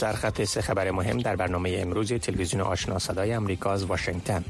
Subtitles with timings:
[0.00, 4.44] سرخط سه خبر مهم در برنامه امروز تلویزیون آشنا صدای امریکا از واشنگتن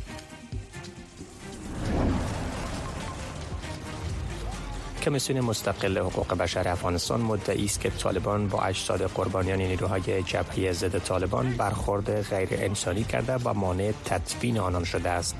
[5.02, 10.98] کمیسیون مستقل حقوق بشر افغانستان مدعی است که طالبان با اجساد قربانیان نیروهای جبهه ضد
[10.98, 15.36] طالبان برخورد غیر انسانی کرده و مانع تدفین آنان شده است.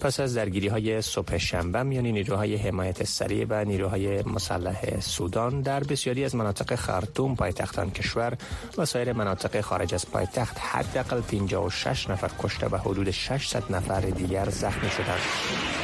[0.00, 5.84] پس از درگیری های صبح شنبه میان نیروهای حمایت سریع و نیروهای مسلح سودان در
[5.84, 8.36] بسیاری از مناطق خرطوم پایتختان کشور
[8.78, 14.50] و سایر مناطق خارج از پایتخت حداقل 56 نفر کشته و حدود 600 نفر دیگر
[14.50, 15.79] زخمی شدند.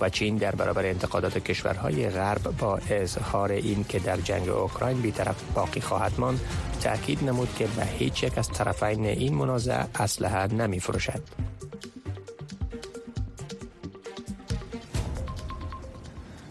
[0.00, 5.42] و چین در برابر انتقادات کشورهای غرب با اظهار این که در جنگ اوکراین بیطرف
[5.54, 6.40] باقی خواهد ماند
[6.82, 11.22] تاکید نمود که به هیچ یک از طرفین این منازع اسلحه نمی فروشد.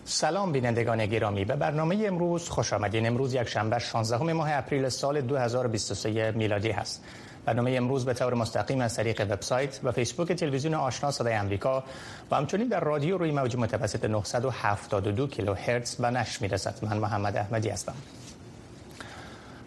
[0.06, 1.46] سلام بینندگان گرامی.
[1.46, 3.08] به برنامه امروز خوش آمدین.
[3.08, 7.04] امروز یک شنبه 16 ماه اپریل سال 2023 میلادی هست.
[7.48, 11.84] برنامه امروز به طور مستقیم از طریق وبسایت و فیسبوک تلویزیون آشنا صدای آمریکا
[12.32, 16.76] و همچنین در رادیو روی موج متوسط 972 کیلوهرتز به نشر می‌رسد.
[16.82, 17.94] من محمد احمدی هستم.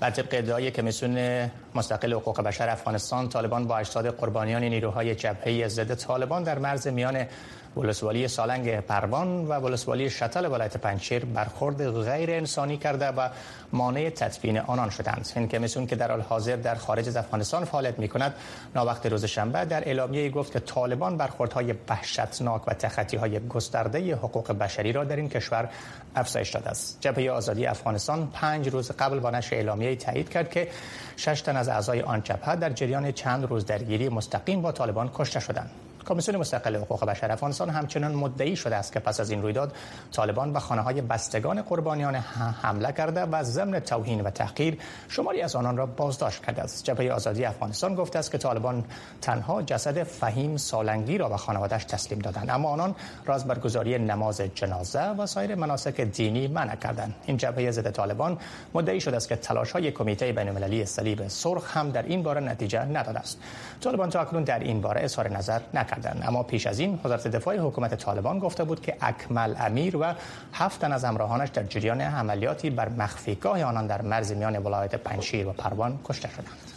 [0.00, 5.94] بر طبق ادعای کمیسیون مستقل حقوق بشر افغانستان طالبان با اجساد قربانیان نیروهای جبهه ضد
[5.94, 7.26] طالبان در مرز میان
[7.76, 13.28] ولسوالی سالنگ پروان و ولسوالی شتل ولایت پنجشیر برخورد غیر انسانی کرده و
[13.72, 15.28] مانع تدفین آنان شدند.
[15.36, 18.34] این کمیسیون که در حال حاضر در خارج از افغانستان فعالیت می کند
[18.74, 24.52] وقت روز شنبه در اعلامیه گفت که طالبان برخوردهای وحشتناک و تخطی های گسترده حقوق
[24.52, 25.68] بشری را در این کشور
[26.16, 26.98] افزایش داده است.
[27.00, 30.68] جبهه آزادی افغانستان پنج روز قبل با نشر اعلامیه تایید کرد که
[31.16, 35.40] شش تن از اعضای آن جبهه در جریان چند روز درگیری مستقیم با طالبان کشته
[35.40, 35.70] شدند.
[36.06, 39.72] کمیسیون مستقل حقوق بشر افغانستان همچنان مدعی شده است که پس از این رویداد
[40.12, 42.14] طالبان به خانه های بستگان قربانیان
[42.62, 44.78] حمله کرده و ضمن توهین و تحقیر
[45.08, 46.84] شماری از آنان را بازداشت کرده است.
[46.84, 48.84] جبهه آزادی افغانستان گفته است که طالبان
[49.20, 52.94] تنها جسد فهیم سالنگی را به خانوادهش تسلیم دادند اما آنان
[53.26, 57.14] راز برگزاری نماز جنازه و سایر مناسک دینی منع کردند.
[57.26, 58.38] این جبهه ضد طالبان
[58.74, 62.40] مدعی شده است که تلاش های کمیته بین المللی صلیب سرخ هم در این باره
[62.40, 63.38] نتیجه نداده است.
[63.80, 65.89] طالبان تا اکنون در این باره اظهار نظر نکرد
[66.22, 70.04] اما پیش از این وزارت دفاع حکومت طالبان گفته بود که اکمل امیر و
[70.52, 75.52] هفت از همراهانش در جریان عملیاتی بر مخفیگاه آنان در مرز میان ولایت پنشیر و
[75.52, 76.69] پروان کشته شدند.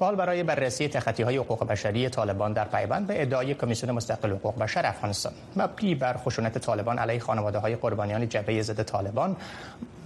[0.00, 4.58] حال برای بررسی تخطی های حقوق بشری طالبان در پیوند به ادعای کمیسیون مستقل حقوق
[4.58, 5.32] بشر افغانستان.
[5.56, 9.36] مبنی بر خشونت طالبان علیه خانواده های قربانیان جبهه ضد طالبان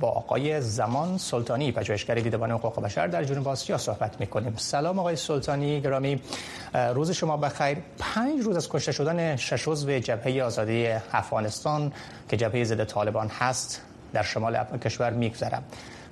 [0.00, 4.54] با آقای زمان سلطانی پژوهشگر دیدبان حقوق بشر در جنوب آسیا صحبت می‌کنیم.
[4.56, 6.20] سلام آقای سلطانی گرامی.
[6.94, 7.78] روز شما بخیر.
[7.98, 11.92] پنج روز از کشته شدن شش عضو جبهه آزادی افغانستان
[12.28, 13.80] که جبهه ضد طالبان هست
[14.12, 15.62] در شمال کشور میگذرد.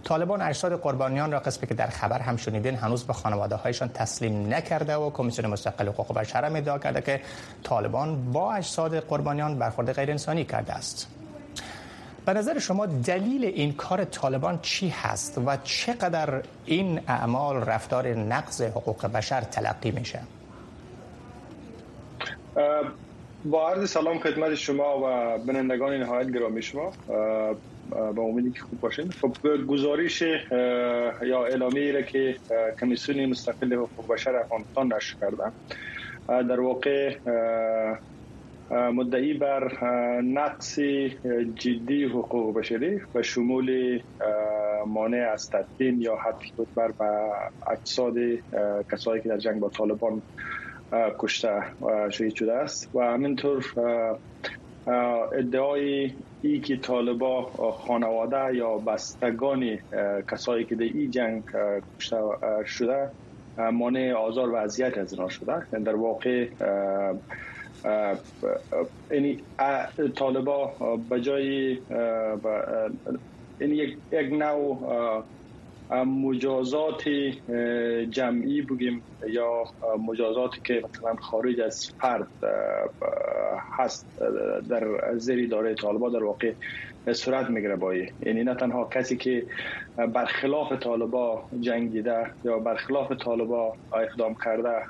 [0.05, 4.55] طالبان اجساد قربانیان را قسمی که در خبر هم شنیدین هنوز به خانواده هایشان تسلیم
[4.55, 7.21] نکرده و کمیسیون مستقل حقوق بشر هم ادعا کرده که
[7.63, 11.09] طالبان با اجساد قربانیان برخورد غیر انسانی کرده است.
[12.27, 18.63] به نظر شما دلیل این کار طالبان چی هست و چقدر این اعمال رفتار نقض
[18.63, 20.21] حقوق بشر تلقی میشه؟
[23.45, 26.93] با عرض سلام خدمت شما و بنندگان نهایت گرامی شما.
[27.89, 29.11] با امیدی که خوب باشین.
[29.11, 29.37] خب
[29.69, 30.23] گزارش
[31.23, 32.37] یا اعلامیه را که
[32.81, 35.53] کمیسیون مستقل حقوق بشر افغانستان نشر کردن
[36.29, 37.19] در واقع
[38.71, 39.85] مدعی بر
[40.23, 40.79] نقص
[41.55, 44.01] جدی حقوق بشری و شمول
[44.87, 46.93] مانع از تدفین یا حد بر
[47.71, 48.15] اجساد
[48.93, 50.23] کسایی که در جنگ با طالبان
[51.19, 51.61] کشته
[52.11, 52.95] شهید شده است.
[52.95, 53.65] و همینطور
[55.39, 56.13] ادعای
[56.43, 57.43] ای که طالبا
[57.73, 59.79] خانواده یا بستگان
[60.31, 61.45] کسایی که در این جنگ
[61.99, 62.17] کشته
[62.67, 63.11] شده
[63.73, 65.53] مانع آزار و اذیت از اینا شده.
[65.73, 66.47] یعنی در واقع
[69.11, 69.39] یعنی
[70.17, 70.73] طالبا
[71.11, 71.79] به جای
[73.61, 75.25] این یک نوع
[76.05, 77.09] مجازات
[78.11, 79.03] جمعی بگیم.
[79.29, 79.65] یا
[80.09, 82.29] مجازاتی که مثلا خارج از فرد
[83.79, 84.07] هست
[84.69, 86.53] در زیر داره طالبا در واقع
[87.13, 89.47] صورت می‌گیره با یعنی نه تنها کسی که
[89.97, 94.83] برخلاف طالبا جنگیده یا برخلاف طالبا اقدام کرده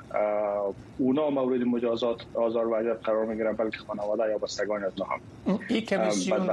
[0.97, 5.59] اونا مورد مجازات آزار و اذیت قرار می‌گیرن بلکه خانواده یا بستگان از هم.
[5.69, 6.47] این کمیسیون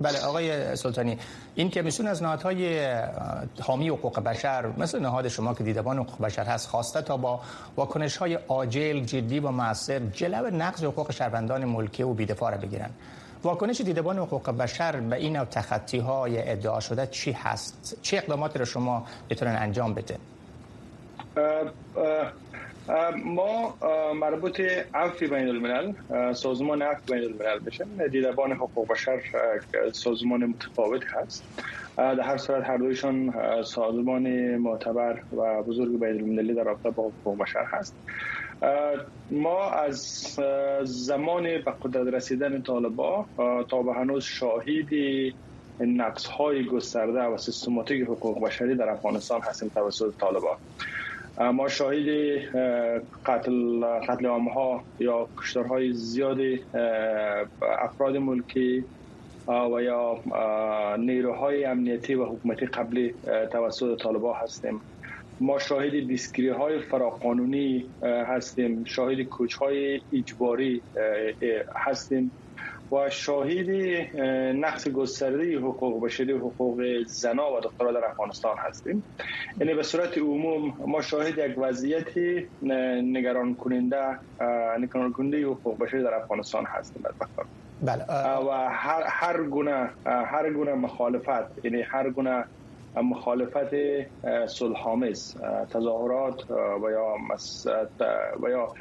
[0.00, 1.18] بله آقای سلطانی
[1.54, 2.94] این کمیسیون از نهادهای
[3.60, 7.40] حامی حقوق بشر مثل نهاد شما که دیدبان حقوق بشر هست خواسته تا با
[7.76, 12.90] واکنش های عاجل جدی و موثر جلو نقض حقوق شهروندان ملکی و بیدفاع را بگیرن
[13.42, 18.64] واکنش دیدبان حقوق بشر به این تخطی های ادعا شده چی هست؟ چه اقداماتی را
[18.64, 20.16] شما بتونن انجام بده؟
[23.24, 23.74] ما
[24.14, 24.60] مربوط
[24.94, 25.92] عفو بین الملل
[26.32, 29.20] سازمان عفو بین الملل بشن دیدبان حقوق بشر
[29.92, 31.44] سازمان متفاوت هست.
[31.98, 37.38] در هر صورت هر دویشان سازمان معتبر و بزرگ بین المللی در رابطه با حقوق
[37.38, 37.94] بشر هست.
[39.30, 39.98] ما از
[40.84, 43.26] زمان به قدرت رسیدن طالبا
[43.68, 44.88] تا به هنوز شاهد
[45.80, 50.56] نقص های گسترده و سیستماتیک حقوق بشری در افغانستان هستیم توسط طالبا.
[51.52, 52.08] ما شاهد
[53.26, 56.38] قتل قتل ها یا کشتارهای زیاد
[57.62, 58.84] افراد ملکی
[59.48, 60.22] و یا
[60.96, 63.14] نیروهای امنیتی و حکومتی قبلی
[63.52, 64.80] توسط طالبا هستیم.
[65.40, 68.84] ما شاهد دیسکری های فراقانونی هستیم.
[68.84, 70.82] شاهد کوچ های اجباری
[71.76, 72.32] هستیم.
[72.92, 73.70] و شاهد
[74.56, 79.04] نقص گسترده حقوق بشری حقوق زنا و دخترها در افغانستان هستیم.
[79.60, 82.18] یعنی به صورت عموم ما شاهد یک وضعیت
[83.02, 84.18] نگران کننده
[84.78, 87.02] نگران کننده حقوق بشری در افغانستان هستیم.
[87.82, 88.04] بله
[88.46, 92.44] و هر هر گونه هر گونه مخالفت یعنی هر گونه
[92.96, 93.74] مخالفت
[94.46, 95.36] صلحآمیز
[95.70, 97.14] تظاهرات و یا
[98.42, 98.74] و یا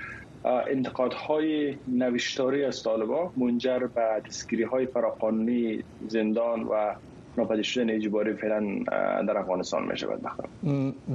[0.46, 6.94] انتقادهای نوشتاری از طالبا منجر به دستگیری های فراقانونی زندان و
[7.38, 8.84] ناپدید شدن اجباری فعلا
[9.28, 10.22] در افغانستان می شود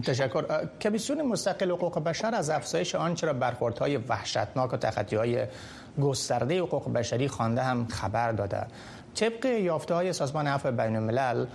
[0.03, 0.45] تشکر.
[0.81, 5.47] کمیسیون مستقل حقوق بشر از افزایش آنچه را برخوردهای وحشتناک و تخطی های
[6.01, 8.67] گسترده حقوق بشری خوانده هم خبر داده
[9.15, 11.47] طبق یافته های سازمان عفو بین الملل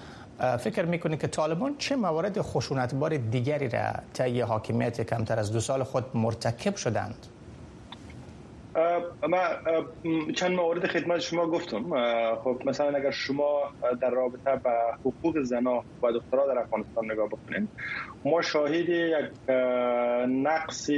[0.60, 5.84] فکر می‌کنید که طالبان چه موارد خشونتبار دیگری را طی حاکمیت کمتر از دو سال
[5.84, 7.16] خود مرتکب شدند؟
[9.29, 9.39] ما
[10.35, 11.83] چند مورد خدمت شما گفتم.
[12.35, 13.62] خب مثلا اگر شما
[14.01, 14.71] در رابطه با
[15.06, 17.69] حقوق زنا و دخترها در افغانستان نگاه بکنید
[18.25, 19.50] ما شاهد یک
[20.29, 20.89] نقص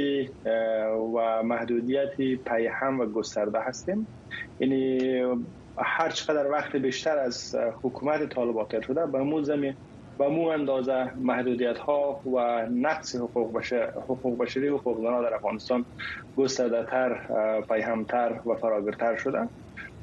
[1.14, 2.16] و محدودیت
[2.46, 4.06] پیهم و گسترده هستیم.
[4.60, 4.98] یعنی
[5.78, 9.74] هر چقدر وقت بیشتر از حکومت طالبات شده به مو زمین
[10.20, 15.34] به مو اندازه محدودیت ها و نقص حقوق, بشر، حقوق بشری و حقوق زنان در
[15.34, 15.84] افغانستان
[16.36, 17.20] گسترده تر
[17.68, 19.48] پیهمتر و فراگرتر شده.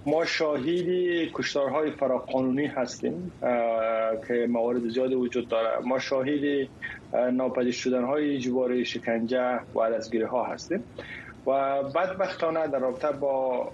[0.05, 3.31] ما شاهدی کشتارهای فراقانونی هستیم
[4.27, 5.85] که موارد زیادی وجود داره.
[5.85, 6.69] ما شاهدی
[7.33, 10.83] ناپدید شدن های شکنجه و دستگیری ها هستیم.
[11.47, 13.71] و بدبختانه در رابطه با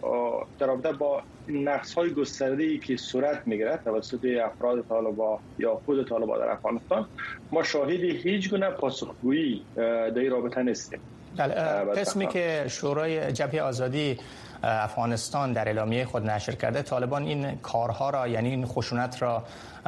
[0.60, 6.10] در رابطه با نقص های گسترده ای که صورت می‌گیره توسط افراد طالبا یا خود
[6.10, 7.06] طالبا در افغانستان
[7.52, 11.00] ما شاهدی هیچ گونه پاسخگویی در این رابطه نیستیم.
[11.38, 11.54] بله
[11.96, 14.18] قسمی که شورای جبهه آزادی
[14.64, 19.44] افغانستان در اعلامیه خود نشر کرده طالبان این کارها را یعنی این خشونت را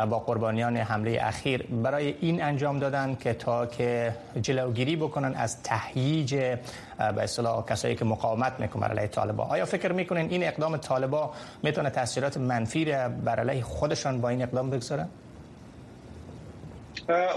[0.09, 6.35] با قربانیان حمله اخیر برای این انجام دادن که تا که جلوگیری بکنن از تهییج
[6.35, 6.57] به
[6.97, 11.33] اصطلاح کسایی که مقاومت می‌کنن علیه طالبا آیا فکر می‌کنن این اقدام طالبا
[11.63, 12.85] می‌تونه تاثیرات منفی
[13.25, 15.07] بر علیه خودشان با این اقدام بگذارن؟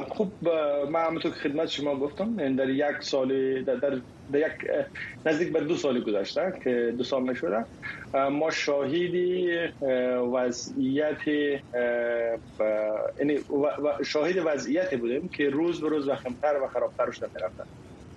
[0.09, 0.33] خوب
[0.91, 4.01] من همونطور که خدمت شما گفتم در یک سال در,
[4.33, 4.53] در, یک
[5.27, 7.65] نزدیک به دو سال گذشته که دو سال نشده.
[8.31, 9.49] ما شاهدی
[10.35, 11.29] وضعیت
[13.19, 13.39] یعنی
[14.05, 17.65] شاهد وضعیت بودیم که روز به روز وخمتر و خرابتر شده می‌رفتن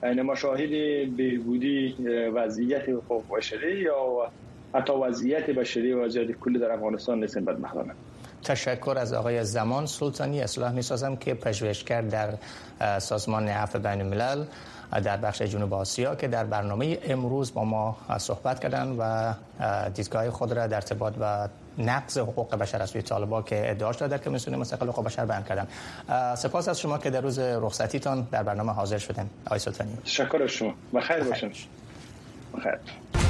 [0.04, 0.70] یعنی ما شاهد
[1.18, 1.96] بهبودی
[2.36, 4.32] وضعیت حقوق بشری یا
[4.74, 7.94] حتی وضعیت بشری و وضعیت کلی در افغانستان نیستیم بدبختانه
[8.44, 10.42] تشکر از آقای زمان سلطانی.
[10.42, 12.34] اصلاح می سازم که پژوهشگر در
[13.00, 14.44] سازمان عفو بین الملل
[15.00, 19.34] در بخش جنوب آسیا که در برنامه امروز با ما صحبت کردن و
[19.90, 24.18] دیدگاه خود را در ارتباط با نقض حقوق بشر از سوی طالبان که ادعاش در
[24.18, 25.68] کمیسیون مستقل حقوق بشر بیان کردن.
[26.36, 29.98] سپاس از شما که در روز رخصتیتان در برنامه حاضر شدن آقای سلطانی.
[30.06, 30.74] تشکر از شما.
[30.94, 31.24] بخیر.
[31.24, 31.52] باشین.
[32.58, 33.21] بخیر.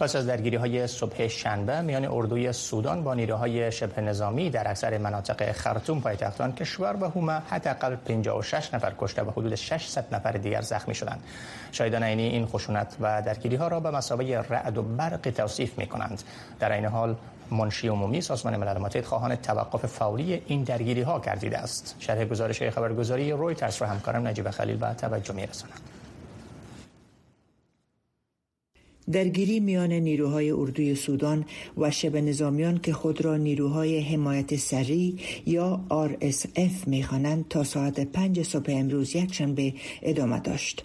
[0.00, 4.98] پس از درگیری های صبح شنبه میان اردوی سودان با نیروهای شبه نظامی در اکثر
[4.98, 10.60] مناطق خرطوم پایتختان کشور و هومه حداقل 56 نفر کشته و حدود 600 نفر دیگر
[10.60, 11.22] زخمی شدند.
[11.72, 15.86] شاهدان عینی این خشونت و درگیری ها را به مسابقه رعد و برق توصیف می
[15.86, 16.22] کنند.
[16.60, 17.16] در این حال
[17.50, 21.96] منشی عمومی سازمان ملل متحد خواهان توقف فوری این درگیری ها گردیده است.
[21.98, 25.80] شرح گزارش خبرگزاری رویترز را همکارم نجیب خلیل به توجه می رساند.
[29.12, 31.44] درگیری میان نیروهای اردوی سودان
[31.78, 35.14] و شبه نظامیان که خود را نیروهای حمایت سریع
[35.46, 40.84] یا RSF می‌خوانند تا ساعت پنج صبح امروز یکشنبه ادامه داشت.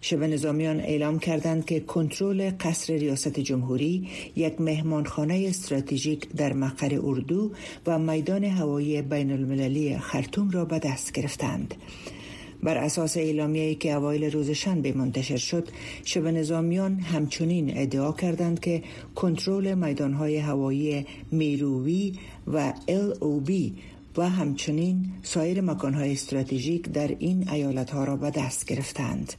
[0.00, 7.50] شبه نظامیان اعلام کردند که کنترل قصر ریاست جمهوری یک مهمانخانه استراتژیک در مقر اردو
[7.86, 11.74] و میدان هوایی بین المللی خرطوم را به دست گرفتند.
[12.62, 15.68] بر اساس اعلامیه‌ای که اوایل روز شنبه منتشر شد
[16.04, 18.82] شبه نظامیان همچنین ادعا کردند که
[19.14, 22.72] کنترل میدانهای هوایی میرووی و
[23.44, 23.74] بی
[24.16, 29.32] و همچنین سایر مکانهای استراتژیک در این ایالتها را به دست گرفتند.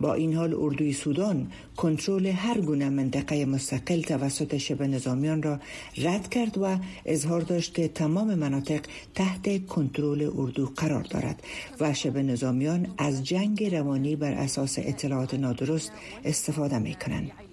[0.00, 5.60] با این حال اردوی سودان کنترل هر گونه منطقه مستقل توسط شبه نظامیان را
[5.96, 8.80] رد کرد و اظهار داشت که تمام مناطق
[9.14, 11.42] تحت کنترل اردو قرار دارد
[11.80, 15.92] و شبه نظامیان از جنگ روانی بر اساس اطلاعات نادرست
[16.24, 17.47] استفاده می کنند.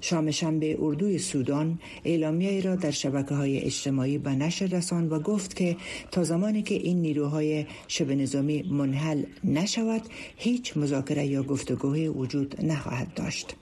[0.00, 5.56] شام شنبه اردوی سودان اعلامیه را در شبکه های اجتماعی به نشر رساند و گفت
[5.56, 5.76] که
[6.10, 10.02] تا زمانی که این نیروهای شبه نظامی منحل نشود
[10.36, 13.56] هیچ مذاکره یا گفتگوی وجود نخواهد داشت.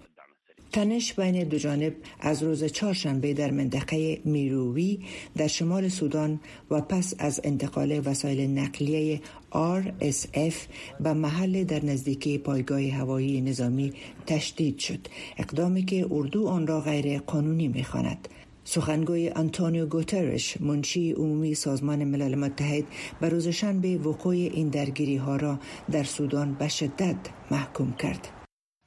[0.76, 4.98] تنش بین دو جانب از روز چهارشنبه در منطقه میرووی
[5.36, 6.40] در شمال سودان
[6.70, 9.20] و پس از انتقال وسایل نقلیه
[9.52, 10.54] RSF
[11.00, 13.92] به محل در نزدیکی پایگاه هوایی نظامی
[14.26, 14.98] تشدید شد.
[15.38, 18.28] اقدامی که اردو آن را غیر قانونی می‌خواند.
[18.64, 22.84] سخنگوی آنتونیو گوترش منشی عمومی سازمان ملل متحد
[23.20, 25.58] به روز شنبه وقوع این درگیری ها را
[25.90, 27.16] در سودان به شدت
[27.50, 28.35] محکوم کرد.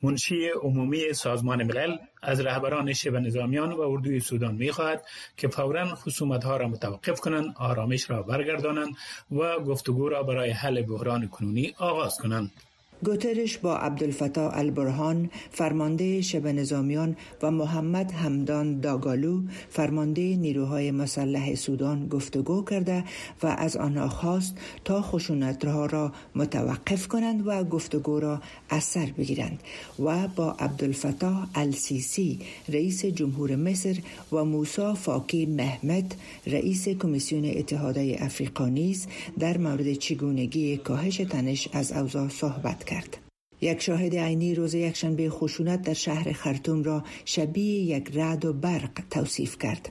[0.03, 5.06] منشی عمومی سازمان ملل از رهبران شبه نظامیان و اردوی سودان می‌خواهد
[5.38, 8.96] که فورا خصومت ها را متوقف کنند آرامش را برگردانند
[9.32, 12.51] و گفتگو را برای حل بحران کنونی آغاز کنند.
[13.03, 22.08] گوترش با عبدالفتاح البرهان فرمانده شبه نظامیان و محمد همدان داگالو فرمانده نیروهای مسلح سودان
[22.08, 23.03] گفتگو کرده
[23.44, 29.60] و از آنها خواست تا خشونتها را متوقف کنند و گفتگو را اثر بگیرند
[30.00, 32.39] و با عبدالفتاح السیسی
[32.70, 33.98] رئیس جمهور مصر
[34.32, 36.15] و موسا فاکی محمد
[36.48, 39.08] رئیس کمیسیون اتحادیه افریقا نیز
[39.39, 43.17] در مورد چگونگی کاهش تنش از اوضاع صحبت کرد.
[43.62, 48.91] یک شاهد عینی روز یکشنبه خشونت در شهر خرطوم را شبیه یک رعد و برق
[49.10, 49.89] توصیف کرد.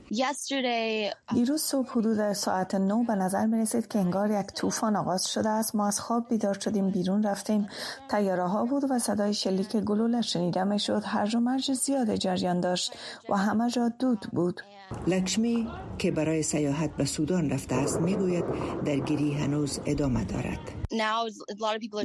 [1.33, 5.49] دیروز صبح حدود ساعت نو به نظر می رسید که انگار یک طوفان آغاز شده
[5.49, 5.75] است.
[5.75, 7.67] ما از خواب بیدار شدیم بیرون رفتیم.
[8.09, 11.03] تیاره ها بود و صدای شلیک گلوله شنیده می شد.
[11.05, 12.93] هرج و مرج زیاد جریان داشت
[13.29, 14.61] و همه جا دود بود.
[15.07, 15.67] لکشمی
[15.97, 18.45] که برای سیاحت به سودان رفته است می‌گوید
[18.85, 20.59] درگیری هنوز ادامه دارد.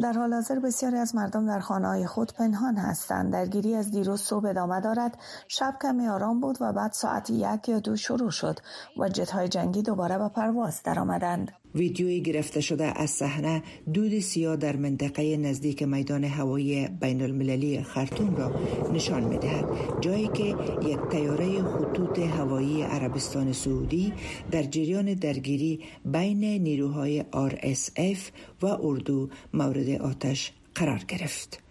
[0.03, 3.33] در حال حاضر بسیاری از مردم در خانه های خود پنهان هستند.
[3.33, 5.19] درگیری از دیروز صبح ادامه دارد.
[5.49, 8.59] شب کمی آرام بود و بعد ساعت یک یا دو شروع شد
[8.99, 11.64] و جت های جنگی دوباره به پرواز درآمدند.
[11.75, 13.63] ویدیویی گرفته شده از صحنه
[13.95, 18.53] دود سیاه در منطقه نزدیک میدان هوایی بین المللی خرطوم را
[18.93, 19.69] نشان می دهد
[20.01, 20.45] جایی که
[20.89, 24.13] یک تیاره خطوط هوایی عربستان سعودی
[24.51, 28.19] در جریان درگیری بین نیروهای RSF
[28.63, 31.64] و اردو مورد آتش قرار گرفت.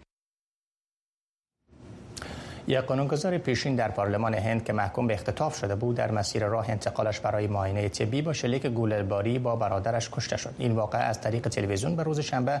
[2.66, 6.70] یک قانونگذار پیشین در پارلمان هند که محکوم به اختطاف شده بود در مسیر راه
[6.70, 10.54] انتقالش برای معاینه طبی با شلیک گولهباری با برادرش کشته شد.
[10.58, 12.60] این واقعه از طریق تلویزیون به روز شنبه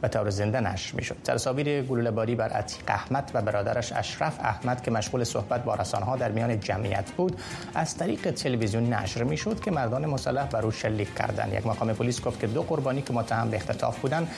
[0.00, 1.16] به طور زنده نشر می‌شد.
[1.24, 6.30] تصاویر گولهباری بر عتیق احمد و برادرش اشرف احمد که مشغول صحبت با رسانه‌ها در
[6.30, 7.40] میان جمعیت بود
[7.74, 11.52] از طریق تلویزیون نشر می‌شد که مردان مسلح بر او شلیک کردند.
[11.52, 14.28] یک مقام پلیس گفت که دو قربانی که متهم به اختطاف بودند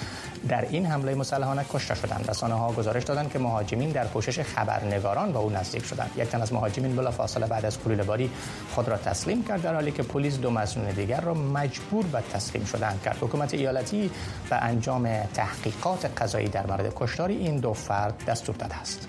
[0.49, 2.25] در این حمله مسلحانه کشته شدند.
[2.28, 6.11] رسانه‌ها گزارش دادند که مهاجمین در پوشش خبرنگار نگاران با او نزدیک شدند.
[6.16, 8.30] یک تن از مهاجمین بلا فاصله بعد از باری
[8.75, 12.64] خود را تسلیم کرد در حالی که پلیس دو مسئول دیگر را مجبور به تسلیم
[12.64, 14.11] شدن کرد حکومت ایالتی
[14.50, 19.08] به انجام تحقیقات قضایی در مورد کشتار این دو فرد دستور داده است.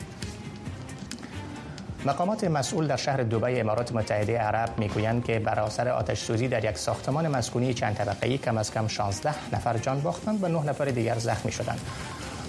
[2.05, 6.65] مقامات مسئول در شهر دبی امارات متحده عرب می‌گویند که بر اثر آتش سوزی در
[6.65, 10.85] یک ساختمان مسکونی چند طبقه‌ای کم از کم 16 نفر جان باختند و 9 نفر
[10.85, 11.79] دیگر زخمی شدند.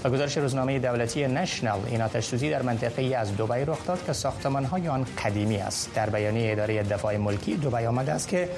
[0.05, 4.05] و گزارش روزنامه دولتی نشنل این آتش سوزی در منطقه ای از دبی رخ داد
[4.07, 5.95] که ساختمان های آن قدیمی است.
[5.95, 8.49] در بیانیه اداره دفاع ملکی دبی آمده است که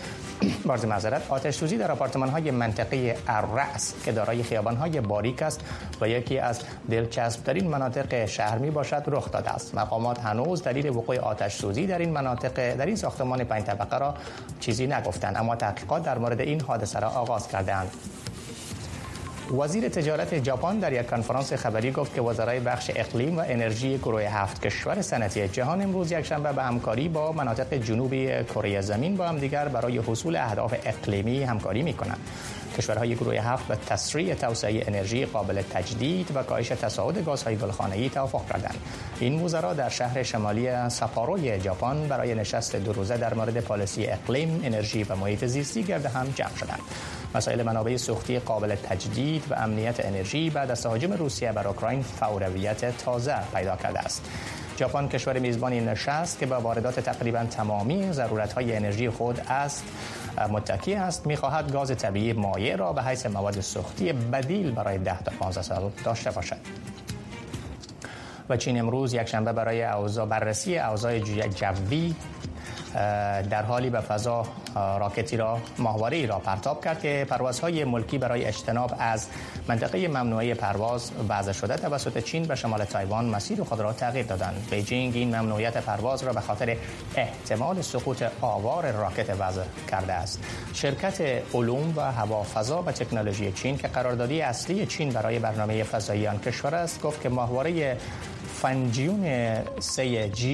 [0.66, 5.61] بارز معذرت آتش سوزی در آپارتمان های منطقه الرأس که دارای خیابان های باریک است
[6.00, 9.75] و یکی از دلچسب ترین مناطق شهر می باشد رخ داده است.
[9.75, 14.14] مقامات هنوز دلیل وقوع آتش سوزی در این مناطق در این ساختمان پنج طبقه را
[14.61, 17.90] چیزی نگفتند اما تحقیقات در مورد این حادثه را آغاز کردند
[19.57, 24.23] وزیر تجارت ژاپن در یک کنفرانس خبری گفت که وزرای بخش اقلیم و انرژی گروه
[24.23, 29.38] هفت کشور صنعتی جهان امروز یکشنبه به همکاری با مناطق جنوبی کره زمین با هم
[29.38, 32.19] دیگر برای حصول اهداف اقلیمی همکاری می کنند.
[32.78, 38.49] کشورهای گروه هفت به تسریع توسعه انرژی قابل تجدید و کاهش تصاعد گازهای گلخانه‌ای توافق
[38.52, 38.78] کردند.
[39.21, 44.61] این وزرا در شهر شمالی ساپاروی ژاپن برای نشست دو روزه در مورد پالیسی اقلیم،
[44.64, 46.81] انرژی و محیط زیستی گرد هم جمع شدند.
[47.35, 52.99] مسائل منابع سوختی قابل تجدید و امنیت انرژی بعد از تهاجم روسیه بر اوکراین فوریت
[52.99, 54.25] تازه پیدا کرده است.
[54.79, 59.85] ژاپن کشور میزبان این نشست که به واردات تقریبا تمامی ضرورت‌های انرژی خود است
[60.51, 65.33] متکی است می‌خواهد گاز طبیعی مایع را به حیث مواد سوختی بدیل برای 10 تا
[65.41, 66.57] 15 سال داشته باشد
[68.49, 72.15] و چین امروز یک شنبه برای اوضاع بررسی اوضاع جوی
[73.50, 78.95] در حالی به فضا راکتی را ماهواره را پرتاب کرد که پروازهای ملکی برای اجتناب
[78.99, 79.26] از
[79.69, 81.76] منطقه ممنوعه پرواز وضع شده.
[81.76, 84.67] توسط چین به شمال تایوان مسیر خود را تغییر دادند.
[84.71, 86.76] بیجینگ این ممنوعیت پرواز را به خاطر
[87.17, 90.40] احتمال سقوط آوار راکت وضع کرده است.
[90.75, 91.21] شرکت
[91.55, 96.75] علوم و هوافضا و تکنولوژی چین که قراردادی اصلی چین برای برنامه فضایی آن کشور
[96.75, 97.97] است گفت که ماهواره
[98.62, 100.45] فنجیون 3G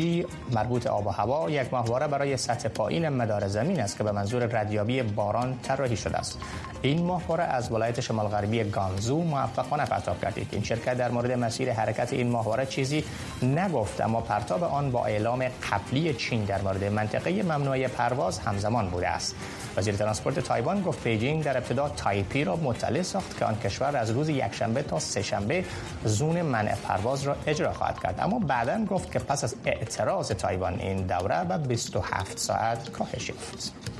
[0.52, 4.44] مربوط آب و هوا یک ماهواره برای سطح پایین مدار زمین است که به منظور
[4.44, 6.38] ردیابی باران طراحی شده است.
[6.82, 11.72] این ماهواره از ولایت شمال غربی گانزو موفقانه پرتاب گردید این شرکت در مورد مسیر
[11.72, 13.04] حرکت این ماهواره چیزی
[13.42, 19.08] نگفت اما پرتاب آن با اعلام قبلی چین در مورد منطقه ممنوعه پرواز همزمان بوده
[19.08, 19.34] است.
[19.76, 24.10] وزیر ترانسپورت تایوان گفت بیجینگ در ابتدا تایپی را مطلع ساخت که آن کشور از
[24.10, 25.64] روز یکشنبه تا سهشنبه
[26.04, 28.20] زون منع پرواز را اجرا خواهد کرد.
[28.20, 33.93] اما بعدا گفت که پس از اعتراض تایوان این دوره به 27 ساعت کاهش یافت.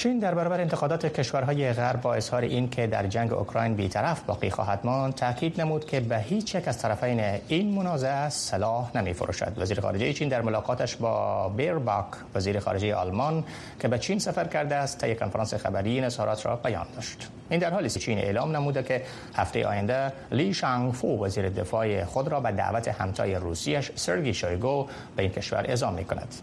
[0.00, 4.50] چین در برابر انتقادات کشورهای غرب با اظهار این که در جنگ اوکراین بیطرف باقی
[4.50, 9.52] خواهد ماند تاکید نمود که به هیچ یک از طرفین این منازعه سلاح نمی فروشد
[9.56, 13.44] وزیر خارجه چین در ملاقاتش با بیرباک وزیر خارجه آلمان
[13.80, 17.28] که به چین سفر کرده است یک کنفرانس خبری این اظهارات را بیان داشت.
[17.50, 19.02] این در حالی است چین اعلام نموده که
[19.34, 25.22] هفته آینده لی شانگفو وزیر دفاع خود را به دعوت همتای روسیش سرگی شویگو به
[25.22, 26.34] این کشور اعزام می کند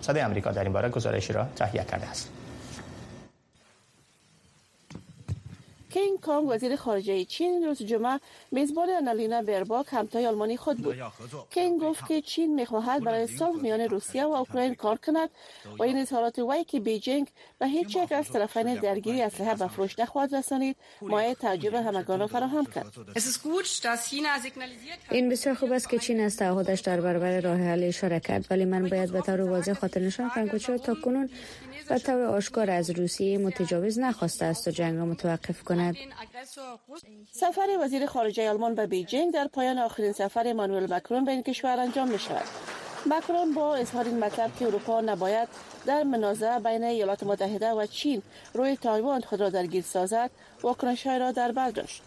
[0.00, 2.41] صدای آمریکا در این باره گزارشی را تهیه کرده است.
[5.92, 10.96] کینگ کانگ وزیر خارجه چین روز جمعه میزبان انالینا برباک همتای آلمانی خود بود.
[11.50, 15.30] کینگ گفت که چین می‌خواهد برای صلح میان روسیه و اوکراین کار کند.
[15.78, 17.26] و این اظهارات وی که بیجینگ
[17.58, 22.26] به هیچ یک از طرفین درگیری اسلحه به فروش نخواهد رسانید مایه تعجب همگان را
[22.26, 22.86] فراهم کرد.
[25.10, 28.64] این بسیار خوب است که چین از تعهدش در برابر راه حل اشاره کرد ولی
[28.64, 31.26] من باید به طور واضح خاطر نشان کنم که چرا تا کنون
[31.90, 35.81] و طور آشکار از روسیه متجاوز نخواسته است و جنگ را متوقف کند.
[37.32, 41.80] سفر وزیر خارجه آلمان به بیجینگ در پایان آخرین سفر مانوئل مکرون به این کشور
[41.80, 42.44] انجام می شود
[43.06, 45.48] مکرون با اظهار این مطلب که اروپا نباید
[45.86, 48.22] در منازعه بین ایالات متحده و چین
[48.54, 50.30] روی تایوان خود را درگیر سازد
[50.62, 52.02] واکنش را در بر داشت.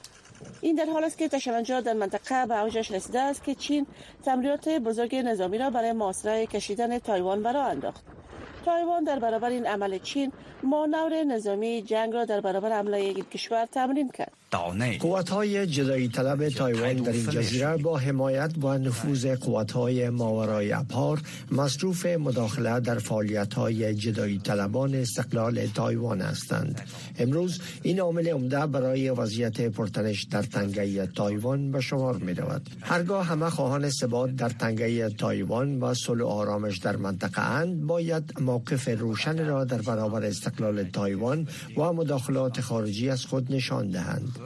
[0.61, 3.87] این در حال است که تشنجات در منطقه به اوجش رسیده است که چین
[4.25, 8.03] تمرینات بزرگ نظامی را برای محاصره کشیدن تایوان به راه انداخت.
[8.65, 10.31] تایوان در برابر این عمل چین
[10.63, 14.44] مانور نظامی جنگ را در برابر حمله یک کشور تمرین کرد.
[14.99, 20.71] قوات های جدایی طلب تایوان در این جزیره با حمایت و نفوذ قوات های ماورای
[20.71, 26.81] ابحار مصروف مداخله در فعالیت های جدایی طلبان استقلال تایوان هستند.
[27.19, 33.25] امروز این عامل عمده برای وضعیت پرتنش در تنگه تایوان به شمار می رود هرگاه
[33.25, 38.87] همه خواهان ثبات در تنگه تایوان و صلح و آرامش در منطقه اند باید موقف
[38.87, 44.44] روشن را در برابر استقلال تایوان و مداخلات خارجی از خود نشان دهند.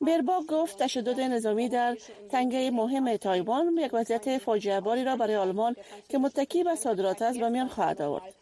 [0.00, 1.96] برباک گفت تشدد نظامی در
[2.30, 5.76] تنگه مهم تایوان یک وضعیت فاجعه باری را برای آلمان
[6.08, 8.34] که متکی به صادرات است به میان خواهد آورد.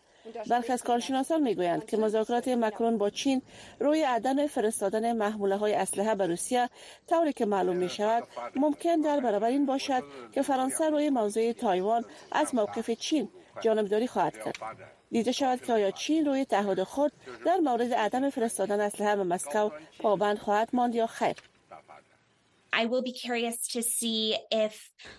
[0.51, 3.43] برخی از کارشناسان می‌گویند که مذاکرات مکرون با چین
[3.81, 6.69] روی عدم فرستادن محموله های اسلحه به روسیه
[7.07, 8.25] طوری که معلوم می شود
[8.57, 10.03] ممکن در برابر این باشد
[10.33, 13.29] که فرانسه روی موضوع تایوان از موقف چین
[13.61, 14.98] جانبداری خواهد کرد.
[15.11, 17.13] دیده شود که آیا چین روی تعهد خود
[17.47, 21.37] در مورد عدم فرستادن اسلحه به مسکو پابند خواهد ماند یا خیر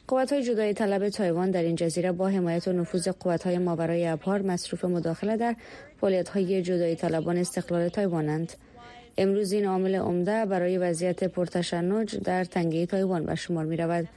[0.08, 4.08] قوات های جدای طلب تایوان در این جزیره با حمایت و نفوذ قوات های ماورای
[4.08, 5.56] ابهار مصروف مداخله در
[6.02, 8.54] فعالیت های جدای طلبان استقلال تایوانند.
[9.18, 14.08] امروز این عامل عمده برای وضعیت پرتشنج در تنگه تایوان به شمار می رود.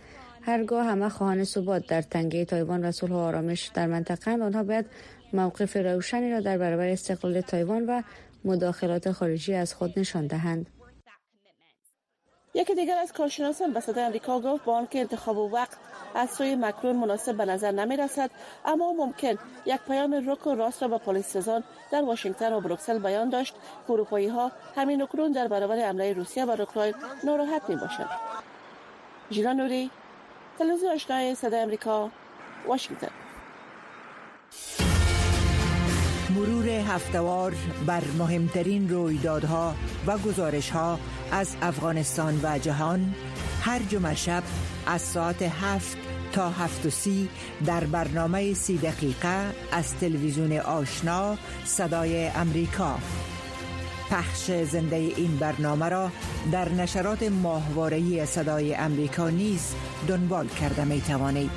[0.43, 4.87] هرگاه همه خواهان ثبات در تنگه تایوان و صلح و آرامش در منطقه آنها باید
[5.35, 8.03] موقف روشنی را در برابر استقلال تایوان و
[8.45, 10.67] مداخلات خارجی از خود نشان دهند.
[12.55, 15.77] یکی دیگر از کارشناسان به صدای امریکا گفت با آنکه انتخاب و وقت
[16.15, 18.31] از سوی مکرون مناسب به نظر نمی رسد
[18.65, 22.99] اما ممکن یک پیام رک و راست را به پلیس سزان در واشنگتن و بروکسل
[22.99, 23.55] بیان داشت.
[23.87, 28.11] که اروپایی ها همین اکنون در برابر حمله روسیه بر اوکراین ناراحت می باشند
[29.31, 29.91] جیران نوری
[30.59, 32.11] تلویزیون آشنای صدای امریکا
[32.67, 33.09] واشنگتن.
[36.35, 37.55] مرور هفتوار
[37.87, 39.75] بر مهمترین رویدادها
[40.07, 40.99] و گزارشها
[41.33, 43.15] از افغانستان و جهان
[43.61, 44.43] هر جمعه شب
[44.87, 45.97] از ساعت هفت
[46.33, 47.29] تا هفت و سی
[47.67, 52.99] در برنامه سی دقیقه از تلویزیون آشنا صدای امریکا
[54.11, 56.11] پخش زنده این برنامه را
[56.53, 59.75] در نشرات ماهوارهی صدای امریکا نیز
[60.09, 61.51] دنبال کرده می توانید.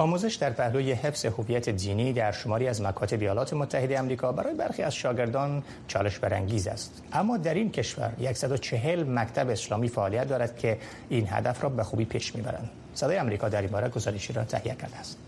[0.00, 4.82] آموزش در پهلوی حفظ هویت دینی در شماری از مکاتب ایالات متحده آمریکا برای برخی
[4.82, 7.02] از شاگردان چالش برانگیز است.
[7.12, 12.04] اما در این کشور 140 مکتب اسلامی فعالیت دارد که این هدف را به خوبی
[12.04, 12.70] پیش می‌برند.
[12.94, 15.18] صدای آمریکا در این باره گزارشی را تهیه کرده است.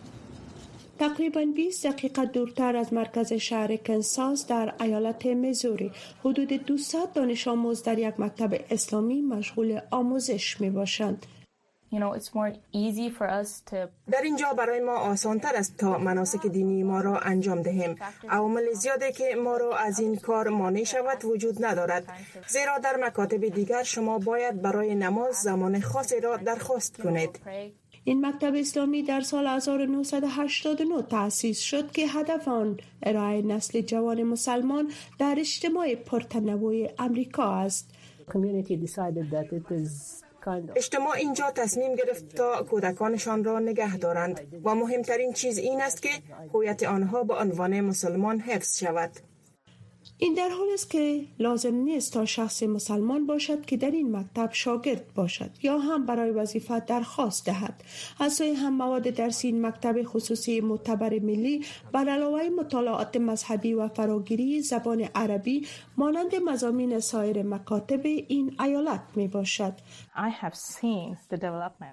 [0.98, 5.92] تقریبا 20 دقیقه دورتر از مرکز شهر کنساس در ایالت میزوری
[6.24, 11.26] حدود 200 دانش آموز در یک مکتب اسلامی مشغول آموزش می باشند.
[14.10, 17.96] در اینجا برای ما آسان تر است تا مناسک دینی ما را انجام دهیم.
[18.28, 22.04] عوامل زیادی که ما را از این کار مانع شود وجود ندارد.
[22.48, 27.40] زیرا در مکاتب دیگر شما باید برای نماز زمان خاصی را درخواست کنید.
[28.04, 34.92] این مکتب اسلامی در سال 1989 تأسیس شد که هدف آن ارائه نسل جوان مسلمان
[35.18, 37.90] در اجتماع پرتنوع امریکا است.
[40.76, 46.08] اجتماع اینجا تصمیم گرفت تا کودکانشان را نگه دارند و مهمترین چیز این است که
[46.54, 49.10] هویت آنها به عنوان مسلمان حفظ شود.
[50.22, 54.48] این در حال است که لازم نیست تا شخص مسلمان باشد که در این مکتب
[54.52, 57.84] شاگرد باشد یا هم برای وظیفه درخواست دهد.
[58.20, 63.88] از سوی هم مواد درسی این مکتب خصوصی معتبر ملی بر علاوه مطالعات مذهبی و
[63.88, 69.74] فراگیری زبان عربی مانند مزامین سایر مکاتب این ایالت می باشد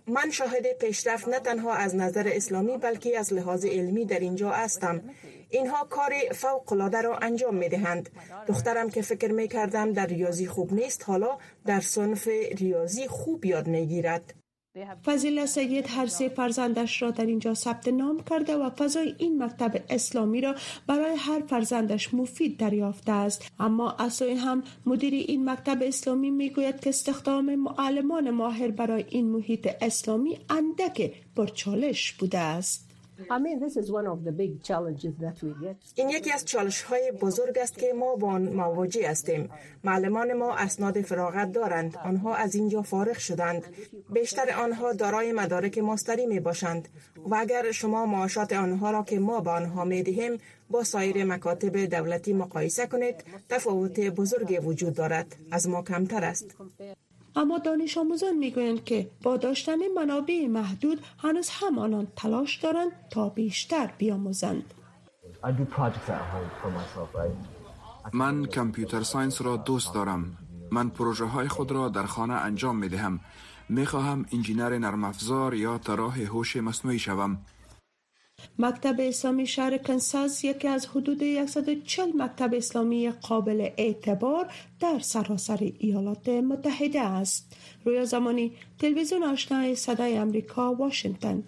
[0.07, 5.01] من شاهد پیشرفت نه تنها از نظر اسلامی بلکه از لحاظ علمی در اینجا هستم.
[5.49, 8.09] اینها کار فوق العاده را انجام می دهند
[8.47, 12.27] دخترم که فکر می کردم در ریاضی خوب نیست حالا در صنف
[12.57, 14.33] ریاضی خوب یاد می گیرد
[15.05, 19.83] فضیل سید هر سه فرزندش را در اینجا ثبت نام کرده و فضای این مکتب
[19.89, 20.55] اسلامی را
[20.87, 23.51] برای هر فرزندش مفید دریافته است.
[23.59, 29.69] اما اصای هم مدیر این مکتب اسلامی می‌گوید که استخدام معلمان ماهر برای این محیط
[29.81, 32.88] اسلامی اندک پرچالش بوده است.
[35.95, 39.49] این یکی از چالش های بزرگ است که ما با آن مواجه هستیم.
[39.83, 41.97] معلمان ما اسناد فراغت دارند.
[42.05, 43.63] آنها از اینجا فارغ شدند.
[44.13, 46.87] بیشتر آنها دارای مدارک ماستری می باشند
[47.25, 50.37] و اگر شما معاشات آنها را که ما به آنها می دهیم
[50.69, 53.15] با سایر مکاتب دولتی مقایسه کنید
[53.49, 56.55] تفاوت بزرگی وجود دارد از ما کمتر است
[57.35, 63.29] اما دانش آموزان می‌گویند که با داشتن منابع محدود هنوز هم آنان تلاش دارند تا
[63.29, 64.73] بیشتر بیاموزند.
[68.13, 70.37] من computer science را دوست دارم.
[70.71, 73.19] من پروژه های خود را در خانه انجام می دهم
[73.69, 77.37] می خواهم انجینر نرم افزار یا طراح هوش مصنوعی شوم.
[78.59, 86.29] مکتب اسلامی شهر کنساس یکی از حدود 140 مکتب اسلامی قابل اعتبار در سراسر ایالات
[86.29, 87.55] متحده است.
[87.85, 91.43] رویا زمانی تلویزیون آشنای صدای امریکا واشنگتن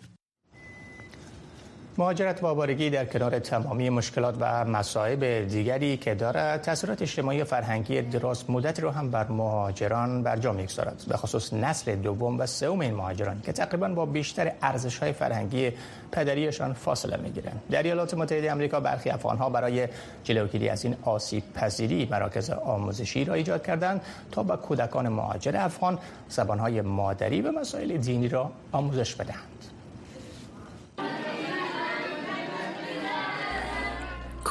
[2.02, 7.46] مهاجرت و آوارگی در کنار تمامی مشکلات و مصائب دیگری که دارد تاثیرات اجتماعی و
[7.46, 12.46] فرهنگی دراز مدت رو هم بر مهاجران بر جا می‌گذارد به خصوص نسل دوم و
[12.46, 15.72] سوم این مهاجران که تقریبا با بیشتر ارزش های فرهنگی
[16.12, 17.62] پدریشان فاصله می‌گیرند.
[17.72, 19.88] در ایالات متحده آمریکا برخی افغان ها برای
[20.24, 26.00] جلوگیری از این آسیب پذیری مراکز آموزشی را ایجاد کردند تا به کودکان مهاجر افغان
[26.30, 29.81] زبان های مادری و مسائل دینی را آموزش بدهند.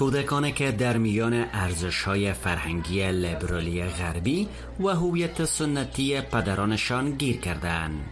[0.01, 4.49] کودکانی که در میان ارزش های فرهنگی لیبرالی غربی
[4.81, 8.05] و هویت سنتی پدرانشان گیر کردند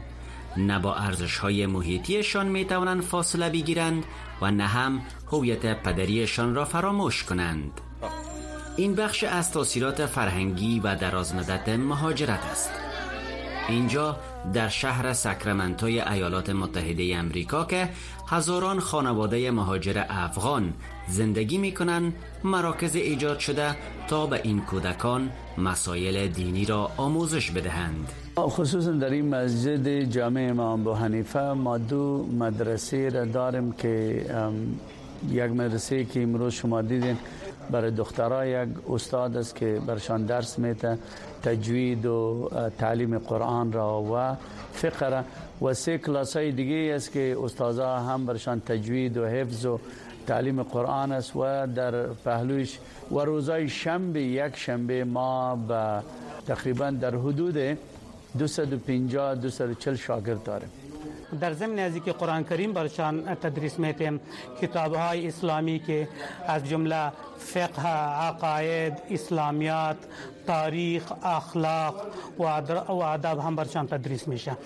[0.57, 4.05] نه با ارزش های محیطیشان می توانند فاصله بگیرند
[4.41, 5.01] و نه هم
[5.33, 7.81] هویت پدریشان را فراموش کنند.
[8.77, 12.88] این بخش از تاثیرات فرهنگی و درازمدت مهاجرت است.
[13.69, 14.17] اینجا
[14.55, 17.89] در شهر ساکرامنتوی ایالات متحده امریکا که
[18.29, 20.73] هزاران خانواده مهاجر افغان
[21.09, 23.77] زندگی می کنند مراکز ایجاد شده
[24.09, 28.13] تا به این کودکان مسایل دینی را آموزش بدهند.
[28.39, 34.25] خصوصا در این مسجد جامع امام ابو حنیفه ما دو مدرسه را داریم که
[35.31, 37.17] یک مدرسه که امروز شما دیدین.
[37.71, 40.99] برای دخترها یک استاد است که برشان درس میته
[41.43, 44.37] تجوید و تعلیم قرآن را و
[44.73, 45.23] فقه را.
[45.63, 49.79] و سه کلاس های دیگه است که استادها هم برشان تجوید و حفظ و
[50.27, 52.79] تعلیم قرآن است و در پهلوش
[53.11, 56.03] و روزای شنبه یک شنبه ما به
[56.47, 57.79] تقریبا در حدود
[58.39, 60.69] 250 240 شاگرد داریم
[61.41, 64.21] در ضمن از که قرآن کریم برشان تدریس میتیم
[64.61, 66.09] کتاب های اسلامی که
[66.47, 67.89] از جمله فقه
[68.29, 69.97] عقاید اسلامیات
[70.47, 72.07] تاریخ اخلاق
[72.39, 74.57] و ادب هم برشان تدریس میشه.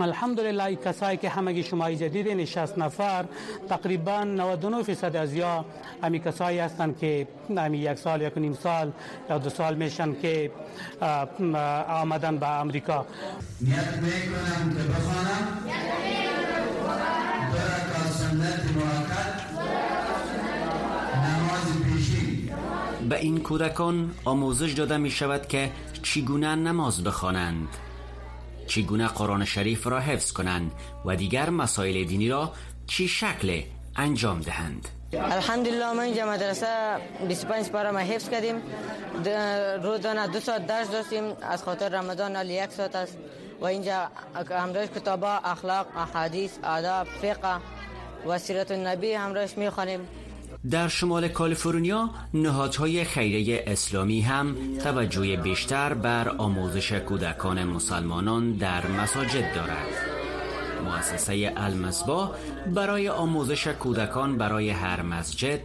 [0.00, 3.24] الحمدلله کسایی که همگی شمای جدید 60 نفر
[3.68, 5.64] تقریبا 99 فیصد از یا
[6.02, 8.92] امی کسایی هستند که امی یک سال یک نیم سال
[9.30, 10.50] یا دو سال میشن که
[11.88, 13.06] آمدن به امریکا
[13.60, 15.66] نیت می‌کنم که بخوانم.
[23.08, 25.70] به این کودکان آموزش داده می شود که
[26.02, 27.68] چگونه نماز بخوانند.
[28.66, 30.72] چگونه قرآن شریف را حفظ کنند
[31.04, 32.52] و دیگر مسائل دینی را
[32.86, 33.62] چی شکل
[33.96, 36.66] انجام دهند؟ الحمدلله ما اینجا مدرسه
[37.28, 38.62] 25 پاره ما حفظ کردیم.
[39.82, 41.24] روزانه دو ساعت درس داشتیم.
[41.42, 43.18] از خاطر رمضان حالی یک ساعت است.
[43.60, 44.08] و اینجا
[44.50, 47.60] همراهش کتابا اخلاق احادیث آداب فقه
[48.26, 50.08] و سیرت النبی همراهش می‌خوانیم.
[50.70, 59.54] در شمال کالیفرنیا نهادهای خیریه اسلامی هم توجه بیشتر بر آموزش کودکان مسلمانان در مساجد
[59.54, 59.86] دارد
[60.84, 62.30] مؤسسه المصباح
[62.74, 65.60] برای آموزش کودکان برای هر مسجد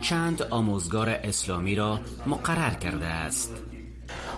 [0.00, 3.52] چند آموزگار اسلامی را مقرر کرده است.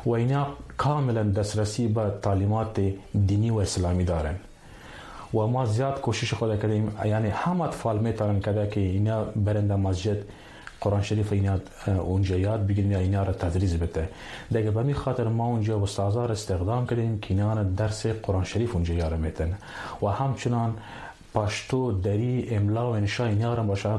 [0.07, 2.81] و اینا کاملا دسترسی به تعلیمات
[3.27, 4.41] دینی و اسلامی دارند
[5.35, 10.17] و ما زیاد کوشش خود کردیم یعنی هم اطفال میتونن کده که اینا برند مسجد
[10.81, 14.09] قرآن شریف اینا اونجا یاد بگیرن یا اینا را تدریس بده.
[14.51, 18.95] دیگه به می خاطر ما اونجا استادار استخدام کردیم که اینا درس قرآن شریف اونجا
[18.95, 19.55] یاد میتن
[20.03, 20.75] و همچنان
[21.35, 23.91] پاشتو دری املا و انشا اینا را باشه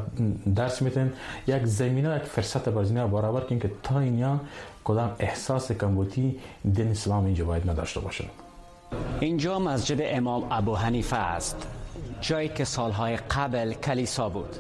[0.56, 1.14] درس میتن
[1.48, 4.40] یک زمینه یک فرصت بازینه برابر کن که تا اینا
[4.84, 6.40] کدام احساس کمبوتی
[6.74, 8.26] دین اسلام اینجا باید نداشته باشه
[9.20, 11.68] اینجا مسجد امام ابو حنیفه است
[12.22, 14.56] جایی که سالهای قبل کلیسا بود.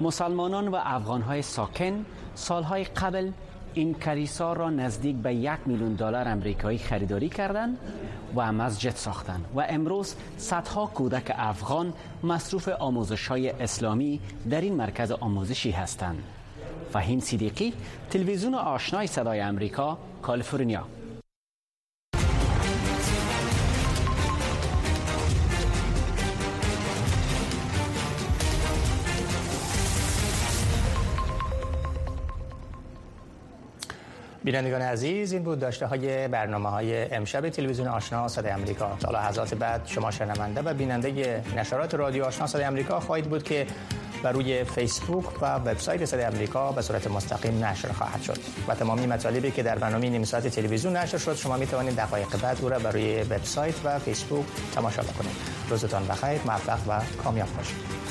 [0.00, 2.04] مسلمانان و افغانهای ساکن
[2.34, 3.30] سالهای قبل
[3.74, 7.78] این کلیسا را نزدیک به یک میلیون دلار امریکایی خریداری کردند
[8.36, 15.10] و مسجد ساختند و امروز صدها کودک افغان مصروف آموزش های اسلامی در این مرکز
[15.10, 16.22] آموزشی هستند.
[16.92, 17.72] فهیم صدیقی
[18.10, 20.97] تلویزیون آشنای صدای امریکا کالیفرنیا.
[34.48, 39.54] بینندگان عزیز این بود داشته های برنامه های امشب تلویزیون آشنا صدای امریکا تا لحظات
[39.54, 43.66] بعد شما شنونده و بیننده نشرات رادیو آشنا صدای امریکا خواهید بود که
[44.22, 48.38] بر روی فیسبوک و وبسایت صدای امریکا به صورت مستقیم نشر خواهد شد.
[48.68, 52.36] و تمامی مطالبی که در برنامه نیم ساعت تلویزیون نشر شد شما می توانید دقایق
[52.42, 55.36] بعد او را بر روی وبسایت و فیسبوک تماشا بکنید.
[55.70, 58.07] روزتان بخیر موفق و کامیاب باشید.